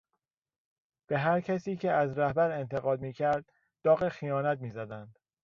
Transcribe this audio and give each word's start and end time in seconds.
به 1.07 1.17
هر 1.19 1.41
کسی 1.41 1.75
که 1.75 1.91
از 1.91 2.17
رهبر 2.17 2.51
انتقاد 2.51 3.01
میکرد 3.01 3.45
داغ 3.83 4.09
خیانت 4.09 4.59
میزدند. 4.59 5.15